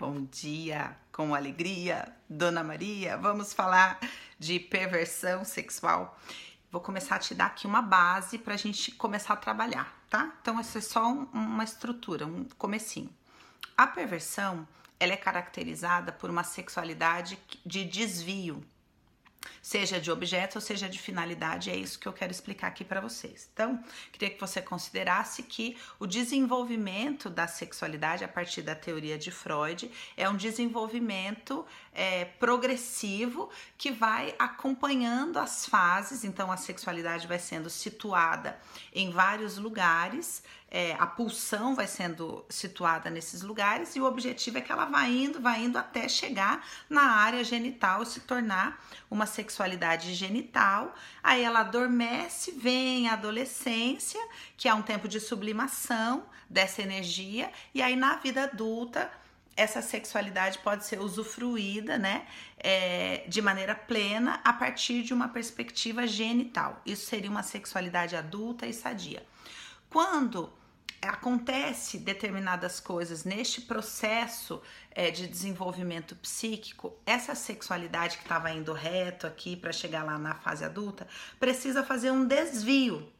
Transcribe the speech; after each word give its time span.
Bom 0.00 0.26
dia, 0.32 0.96
com 1.12 1.34
alegria, 1.34 2.10
Dona 2.26 2.64
Maria. 2.64 3.18
Vamos 3.18 3.52
falar 3.52 4.00
de 4.38 4.58
perversão 4.58 5.44
sexual. 5.44 6.18
Vou 6.72 6.80
começar 6.80 7.16
a 7.16 7.18
te 7.18 7.34
dar 7.34 7.48
aqui 7.48 7.66
uma 7.66 7.82
base 7.82 8.38
para 8.38 8.54
a 8.54 8.56
gente 8.56 8.92
começar 8.92 9.34
a 9.34 9.36
trabalhar, 9.36 9.94
tá? 10.08 10.32
Então, 10.40 10.58
essa 10.58 10.78
é 10.78 10.80
só 10.80 11.06
um, 11.06 11.24
uma 11.34 11.64
estrutura, 11.64 12.26
um 12.26 12.44
comecinho. 12.56 13.14
A 13.76 13.86
perversão, 13.86 14.66
ela 14.98 15.12
é 15.12 15.18
caracterizada 15.18 16.10
por 16.10 16.30
uma 16.30 16.44
sexualidade 16.44 17.38
de 17.66 17.84
desvio, 17.84 18.64
seja 19.62 20.00
de 20.00 20.10
objeto 20.10 20.56
ou 20.56 20.60
seja 20.60 20.88
de 20.88 20.98
finalidade, 20.98 21.70
é 21.70 21.76
isso 21.76 21.98
que 21.98 22.06
eu 22.06 22.12
quero 22.12 22.30
explicar 22.30 22.68
aqui 22.68 22.84
para 22.84 23.00
vocês. 23.00 23.48
Então, 23.52 23.82
queria 24.12 24.30
que 24.30 24.40
você 24.40 24.60
considerasse 24.60 25.42
que 25.42 25.76
o 25.98 26.06
desenvolvimento 26.06 27.30
da 27.30 27.46
sexualidade 27.46 28.24
a 28.24 28.28
partir 28.28 28.62
da 28.62 28.74
teoria 28.74 29.18
de 29.18 29.30
Freud 29.30 29.90
é 30.16 30.28
um 30.28 30.36
desenvolvimento 30.36 31.64
é, 31.92 32.24
progressivo 32.24 33.50
que 33.76 33.90
vai 33.90 34.34
acompanhando 34.38 35.38
as 35.38 35.66
fases, 35.66 36.24
então 36.24 36.50
a 36.50 36.56
sexualidade 36.56 37.26
vai 37.26 37.38
sendo 37.38 37.70
situada 37.70 38.58
em 38.92 39.10
vários 39.10 39.56
lugares 39.56 40.42
é, 40.70 40.94
a 40.98 41.06
pulsão 41.06 41.74
vai 41.74 41.88
sendo 41.88 42.44
situada 42.48 43.10
nesses 43.10 43.42
lugares 43.42 43.96
e 43.96 44.00
o 44.00 44.04
objetivo 44.04 44.58
é 44.58 44.60
que 44.60 44.70
ela 44.70 44.84
vai 44.84 45.10
indo, 45.10 45.40
vai 45.40 45.64
indo 45.64 45.76
até 45.76 46.08
chegar 46.08 46.64
na 46.88 47.02
área 47.02 47.42
genital 47.42 48.02
e 48.02 48.06
se 48.06 48.20
tornar 48.20 48.80
uma 49.10 49.26
sexualidade 49.26 50.14
genital. 50.14 50.94
Aí 51.22 51.42
ela 51.42 51.60
adormece, 51.60 52.52
vem 52.52 53.08
a 53.08 53.14
adolescência, 53.14 54.20
que 54.56 54.68
é 54.68 54.74
um 54.74 54.82
tempo 54.82 55.08
de 55.08 55.18
sublimação 55.18 56.24
dessa 56.48 56.82
energia, 56.82 57.50
e 57.74 57.82
aí 57.82 57.96
na 57.96 58.16
vida 58.16 58.44
adulta 58.44 59.10
essa 59.56 59.82
sexualidade 59.82 60.58
pode 60.60 60.86
ser 60.86 61.00
usufruída, 61.00 61.98
né, 61.98 62.26
é, 62.56 63.24
de 63.28 63.42
maneira 63.42 63.74
plena 63.74 64.40
a 64.42 64.52
partir 64.52 65.02
de 65.02 65.12
uma 65.12 65.28
perspectiva 65.28 66.06
genital. 66.06 66.80
Isso 66.86 67.06
seria 67.06 67.30
uma 67.30 67.42
sexualidade 67.42 68.16
adulta 68.16 68.66
e 68.66 68.72
sadia. 68.72 69.22
Quando 69.90 70.50
acontece 71.02 71.98
determinadas 71.98 72.78
coisas 72.78 73.24
neste 73.24 73.62
processo 73.62 74.60
é, 74.90 75.10
de 75.10 75.26
desenvolvimento 75.26 76.14
psíquico, 76.16 76.98
essa 77.06 77.34
sexualidade 77.34 78.18
que 78.18 78.24
estava 78.24 78.50
indo 78.50 78.72
reto 78.72 79.26
aqui 79.26 79.56
para 79.56 79.72
chegar 79.72 80.04
lá 80.04 80.18
na 80.18 80.34
fase 80.34 80.64
adulta 80.64 81.06
precisa 81.38 81.82
fazer 81.82 82.10
um 82.10 82.26
desvio. 82.26 83.10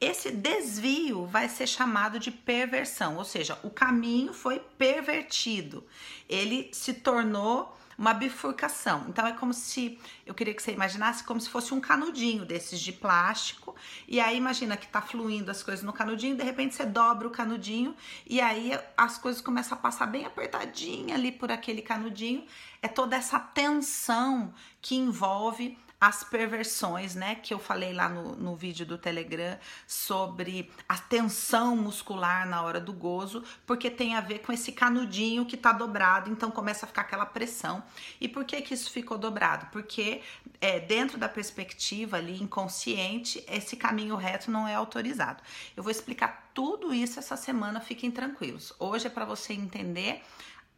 Esse 0.00 0.30
desvio 0.30 1.24
vai 1.26 1.48
ser 1.48 1.66
chamado 1.66 2.18
de 2.18 2.30
perversão, 2.30 3.16
ou 3.16 3.24
seja, 3.24 3.58
o 3.62 3.70
caminho 3.70 4.32
foi 4.34 4.58
pervertido, 4.76 5.86
ele 6.28 6.68
se 6.72 6.92
tornou 6.94 7.74
uma 7.98 8.14
bifurcação. 8.14 9.06
Então 9.08 9.26
é 9.26 9.32
como 9.32 9.52
se 9.52 9.98
eu 10.26 10.34
queria 10.34 10.54
que 10.54 10.62
você 10.62 10.72
imaginasse 10.72 11.24
como 11.24 11.40
se 11.40 11.48
fosse 11.48 11.72
um 11.72 11.80
canudinho 11.80 12.44
desses 12.44 12.80
de 12.80 12.92
plástico. 12.92 13.74
E 14.06 14.20
aí 14.20 14.36
imagina 14.36 14.76
que 14.76 14.86
tá 14.86 15.00
fluindo 15.00 15.50
as 15.50 15.62
coisas 15.62 15.84
no 15.84 15.92
canudinho, 15.92 16.36
de 16.36 16.42
repente 16.42 16.74
você 16.74 16.84
dobra 16.84 17.28
o 17.28 17.30
canudinho 17.30 17.94
e 18.26 18.40
aí 18.40 18.78
as 18.96 19.18
coisas 19.18 19.40
começam 19.40 19.76
a 19.76 19.80
passar 19.80 20.06
bem 20.06 20.24
apertadinha 20.24 21.14
ali 21.14 21.32
por 21.32 21.50
aquele 21.50 21.82
canudinho. 21.82 22.44
É 22.82 22.88
toda 22.88 23.16
essa 23.16 23.38
tensão 23.38 24.52
que 24.80 24.94
envolve 24.94 25.78
as 26.06 26.22
perversões, 26.22 27.14
né? 27.14 27.36
Que 27.36 27.54
eu 27.54 27.58
falei 27.58 27.94
lá 27.94 28.10
no, 28.10 28.36
no 28.36 28.54
vídeo 28.54 28.84
do 28.84 28.98
Telegram 28.98 29.58
sobre 29.86 30.70
a 30.86 30.98
tensão 30.98 31.74
muscular 31.74 32.46
na 32.46 32.60
hora 32.60 32.78
do 32.78 32.92
gozo, 32.92 33.42
porque 33.66 33.90
tem 33.90 34.14
a 34.14 34.20
ver 34.20 34.40
com 34.40 34.52
esse 34.52 34.70
canudinho 34.70 35.46
que 35.46 35.56
tá 35.56 35.72
dobrado, 35.72 36.30
então 36.30 36.50
começa 36.50 36.84
a 36.84 36.88
ficar 36.88 37.02
aquela 37.02 37.24
pressão. 37.24 37.82
E 38.20 38.28
por 38.28 38.44
que 38.44 38.60
que 38.60 38.74
isso 38.74 38.90
ficou 38.90 39.16
dobrado? 39.16 39.66
Porque 39.72 40.20
é, 40.60 40.78
dentro 40.78 41.16
da 41.16 41.28
perspectiva 41.28 42.18
ali 42.18 42.38
inconsciente, 42.38 43.42
esse 43.48 43.74
caminho 43.74 44.14
reto 44.14 44.50
não 44.50 44.68
é 44.68 44.74
autorizado. 44.74 45.42
Eu 45.74 45.82
vou 45.82 45.90
explicar 45.90 46.50
tudo 46.52 46.92
isso 46.92 47.18
essa 47.18 47.36
semana, 47.36 47.80
fiquem 47.80 48.10
tranquilos. 48.10 48.74
Hoje 48.78 49.06
é 49.06 49.10
para 49.10 49.24
você 49.24 49.54
entender 49.54 50.20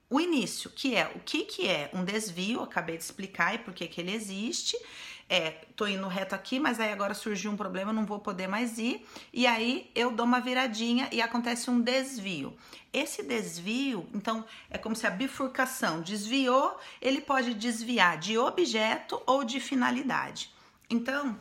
o 0.09 0.21
início, 0.21 0.71
que 0.71 0.95
é 0.95 1.11
o 1.15 1.21
que, 1.21 1.45
que 1.45 1.67
é 1.67 1.91
um 1.93 2.05
desvio, 2.05 2.63
acabei 2.63 2.97
de 2.97 3.03
explicar 3.03 3.55
e 3.55 3.59
por 3.59 3.75
que, 3.75 3.89
que 3.89 4.01
ele 4.01 4.13
existe. 4.13 4.79
É, 5.29 5.51
tô 5.75 5.89
indo 5.89 6.07
reto 6.07 6.37
aqui, 6.37 6.61
mas 6.61 6.79
aí 6.79 6.93
agora 6.93 7.13
surgiu 7.13 7.51
um 7.51 7.57
problema, 7.57 7.93
não 7.93 8.07
vou 8.07 8.21
poder 8.21 8.47
mais 8.47 8.79
ir. 8.79 9.05
E 9.33 9.47
aí 9.47 9.91
eu 9.95 10.13
dou 10.13 10.25
uma 10.25 10.41
viradinha 10.41 11.09
e 11.11 11.21
acontece 11.21 11.69
um 11.69 11.81
desvio. 11.81 12.57
Esse 12.93 13.23
desvio, 13.23 14.07
então, 14.15 14.45
é 14.71 14.79
como 14.79 14.95
se 14.95 15.07
a 15.07 15.11
bifurcação 15.11 16.01
desviou, 16.01 16.79
ele 17.03 17.21
pode 17.21 17.55
desviar 17.55 18.19
de 18.19 18.39
objeto 18.39 19.21
ou 19.27 19.43
de 19.43 19.59
finalidade. 19.59 20.55
Então, 20.89 21.37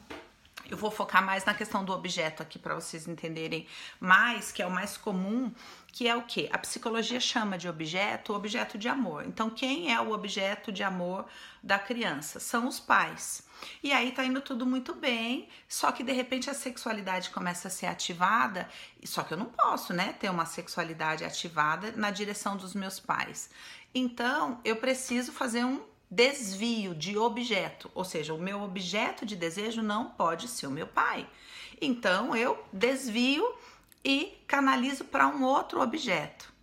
eu 0.69 0.77
vou 0.77 0.91
focar 0.91 1.23
mais 1.23 1.45
na 1.45 1.53
questão 1.53 1.83
do 1.83 1.93
objeto 1.93 2.41
aqui 2.41 2.57
para 2.57 2.75
vocês 2.75 3.07
entenderem 3.07 3.67
mais, 3.99 4.51
que 4.51 4.61
é 4.61 4.65
o 4.65 4.71
mais 4.71 4.97
comum, 4.97 5.51
que 5.87 6.07
é 6.07 6.15
o 6.15 6.23
que? 6.23 6.49
A 6.51 6.57
psicologia 6.57 7.19
chama 7.19 7.57
de 7.57 7.69
objeto 7.69 8.33
o 8.33 8.35
objeto 8.35 8.77
de 8.77 8.87
amor. 8.87 9.25
Então, 9.25 9.49
quem 9.49 9.93
é 9.93 9.99
o 9.99 10.11
objeto 10.11 10.71
de 10.71 10.83
amor 10.83 11.25
da 11.63 11.79
criança? 11.79 12.39
São 12.39 12.67
os 12.67 12.79
pais. 12.79 13.43
E 13.81 13.91
aí 13.93 14.11
tá 14.11 14.23
indo 14.23 14.41
tudo 14.41 14.65
muito 14.65 14.93
bem, 14.93 15.47
só 15.67 15.91
que 15.91 16.03
de 16.03 16.11
repente 16.11 16.49
a 16.49 16.53
sexualidade 16.53 17.29
começa 17.29 17.67
a 17.67 17.71
ser 17.71 17.85
ativada, 17.85 18.67
só 19.03 19.23
que 19.23 19.33
eu 19.33 19.37
não 19.37 19.45
posso, 19.45 19.93
né, 19.93 20.13
ter 20.13 20.29
uma 20.29 20.45
sexualidade 20.45 21.23
ativada 21.23 21.93
na 21.93 22.11
direção 22.11 22.57
dos 22.57 22.73
meus 22.73 22.99
pais. 22.99 23.49
Então, 23.93 24.59
eu 24.65 24.75
preciso 24.75 25.31
fazer 25.31 25.63
um 25.63 25.81
desvio 26.09 26.93
de 26.93 27.17
objeto, 27.17 27.89
ou 27.93 28.03
seja, 28.03 28.33
o 28.33 28.39
meu 28.39 28.61
objeto 28.61 29.25
de 29.25 29.35
desejo 29.35 29.81
não 29.81 30.05
pode 30.05 30.47
ser 30.47 30.67
o 30.67 30.71
meu 30.71 30.87
pai. 30.87 31.27
Então 31.81 32.35
eu 32.35 32.63
desvio 32.71 33.45
e 34.03 34.37
canalizo 34.47 35.03
para 35.05 35.27
um 35.27 35.43
outro 35.43 35.81
objeto. 35.81 36.53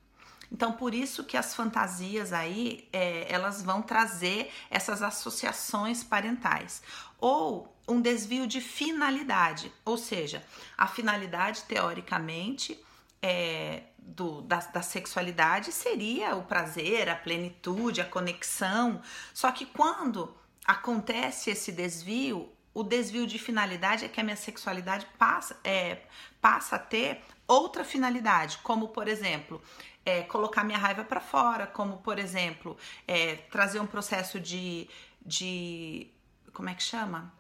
Então, 0.51 0.73
por 0.73 0.95
isso 0.95 1.25
que 1.25 1.37
as 1.39 1.55
fantasias 1.55 2.31
aí, 2.31 2.87
é, 2.93 3.27
elas 3.33 3.63
vão 3.63 3.81
trazer 3.81 4.53
essas 4.71 5.03
associações 5.03 6.05
parentais. 6.05 6.83
Ou 7.19 7.75
um 7.89 8.01
desvio 8.01 8.47
de 8.47 8.61
finalidade, 8.61 9.73
ou 9.83 9.97
seja, 9.97 10.45
a 10.77 10.87
finalidade, 10.87 11.63
teoricamente, 11.63 12.79
é, 13.23 13.85
do, 13.97 14.43
da, 14.43 14.59
da 14.59 14.83
sexualidade 14.83 15.71
seria 15.71 16.35
o 16.35 16.43
prazer, 16.43 17.09
a 17.09 17.15
plenitude, 17.15 18.01
a 18.01 18.05
conexão. 18.05 19.01
Só 19.33 19.51
que 19.53 19.65
quando 19.65 20.37
acontece 20.67 21.51
esse 21.51 21.71
desvio, 21.71 22.53
o 22.75 22.83
desvio 22.83 23.27
de 23.27 23.39
finalidade 23.39 24.05
é 24.05 24.09
que 24.09 24.21
a 24.21 24.25
minha 24.25 24.37
sexualidade 24.37 25.07
passa, 25.19 25.59
é, 25.63 26.03
passa 26.41 26.77
a 26.77 26.79
ter 26.79 27.23
outra 27.47 27.85
finalidade, 27.85 28.59
como 28.63 28.89
por 28.89 29.09
exemplo, 29.09 29.63
é, 30.05 30.23
colocar 30.23 30.65
minha 30.65 30.79
raiva 30.79 31.05
para 31.05 31.21
fora, 31.21 31.67
como 31.67 31.99
por 31.99 32.19
exemplo, 32.19 32.77
é, 33.07 33.37
trazer 33.51 33.81
um 33.81 33.87
processo 33.87 34.41
de, 34.41 34.89
de. 35.25 36.09
Como 36.53 36.69
é 36.69 36.75
que 36.75 36.83
chama? 36.83 37.33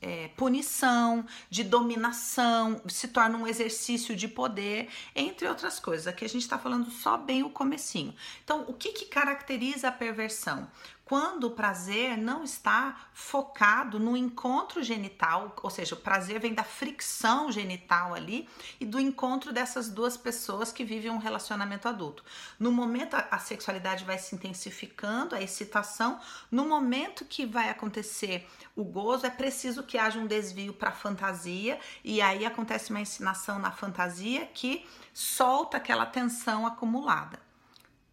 É, 0.00 0.28
punição, 0.36 1.24
de 1.50 1.64
dominação, 1.64 2.80
se 2.88 3.08
torna 3.08 3.36
um 3.36 3.46
exercício 3.46 4.14
de 4.14 4.28
poder, 4.28 4.88
entre 5.14 5.48
outras 5.48 5.80
coisas. 5.80 6.06
Aqui 6.06 6.24
a 6.24 6.28
gente 6.28 6.42
está 6.42 6.58
falando 6.58 6.90
só 6.90 7.16
bem 7.16 7.42
o 7.42 7.50
comecinho. 7.50 8.14
Então, 8.44 8.64
o 8.68 8.72
que, 8.72 8.92
que 8.92 9.06
caracteriza 9.06 9.88
a 9.88 9.92
perversão? 9.92 10.68
quando 11.08 11.44
o 11.44 11.50
prazer 11.52 12.18
não 12.18 12.44
está 12.44 13.08
focado 13.14 13.98
no 13.98 14.14
encontro 14.14 14.82
genital, 14.82 15.56
ou 15.62 15.70
seja, 15.70 15.94
o 15.94 15.98
prazer 15.98 16.38
vem 16.38 16.52
da 16.52 16.62
fricção 16.62 17.50
genital 17.50 18.14
ali 18.14 18.46
e 18.78 18.84
do 18.84 19.00
encontro 19.00 19.50
dessas 19.50 19.88
duas 19.88 20.18
pessoas 20.18 20.70
que 20.70 20.84
vivem 20.84 21.10
um 21.10 21.16
relacionamento 21.16 21.88
adulto. 21.88 22.22
No 22.58 22.70
momento 22.70 23.14
a 23.14 23.38
sexualidade 23.38 24.04
vai 24.04 24.18
se 24.18 24.34
intensificando, 24.34 25.34
a 25.34 25.40
excitação, 25.40 26.20
no 26.50 26.66
momento 26.66 27.24
que 27.24 27.46
vai 27.46 27.70
acontecer 27.70 28.46
o 28.76 28.84
gozo, 28.84 29.24
é 29.24 29.30
preciso 29.30 29.84
que 29.88 29.98
haja 29.98 30.20
um 30.20 30.26
desvio 30.26 30.74
para 30.74 30.90
a 30.90 30.92
fantasia 30.92 31.80
e 32.04 32.20
aí 32.20 32.44
acontece 32.44 32.90
uma 32.90 33.00
ensinação 33.00 33.58
na 33.58 33.72
fantasia 33.72 34.46
que 34.46 34.86
solta 35.14 35.78
aquela 35.78 36.06
tensão 36.06 36.66
acumulada. 36.66 37.40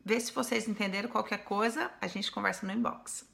Vê 0.03 0.19
se 0.19 0.31
vocês 0.31 0.67
entenderam 0.67 1.09
qualquer 1.09 1.43
coisa, 1.43 1.91
a 1.99 2.07
gente 2.07 2.31
conversa 2.31 2.65
no 2.65 2.71
inbox. 2.71 3.25